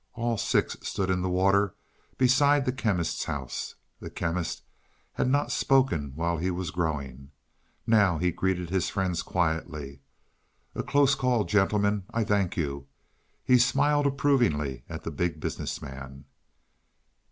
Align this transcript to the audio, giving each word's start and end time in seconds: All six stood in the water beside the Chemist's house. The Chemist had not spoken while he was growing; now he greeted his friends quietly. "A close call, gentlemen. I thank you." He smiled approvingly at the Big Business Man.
All 0.15 0.35
six 0.35 0.75
stood 0.81 1.11
in 1.11 1.21
the 1.21 1.29
water 1.29 1.75
beside 2.17 2.65
the 2.65 2.71
Chemist's 2.71 3.25
house. 3.25 3.75
The 3.99 4.09
Chemist 4.09 4.63
had 5.13 5.29
not 5.29 5.51
spoken 5.51 6.13
while 6.15 6.37
he 6.39 6.49
was 6.49 6.71
growing; 6.71 7.29
now 7.85 8.17
he 8.17 8.31
greeted 8.31 8.71
his 8.71 8.89
friends 8.89 9.21
quietly. 9.21 10.01
"A 10.73 10.81
close 10.81 11.13
call, 11.13 11.43
gentlemen. 11.43 12.05
I 12.11 12.23
thank 12.23 12.57
you." 12.57 12.87
He 13.43 13.59
smiled 13.59 14.07
approvingly 14.07 14.85
at 14.89 15.03
the 15.03 15.11
Big 15.11 15.39
Business 15.39 15.83
Man. 15.83 16.25